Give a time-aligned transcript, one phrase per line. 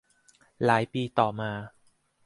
[0.65, 1.51] หลายปีต่อมา